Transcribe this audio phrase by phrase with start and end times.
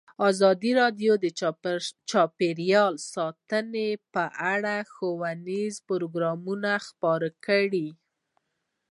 [0.29, 1.25] ازادي راډیو د
[2.09, 7.87] چاپیریال ساتنه په اړه ښوونیز پروګرامونه خپاره کړي.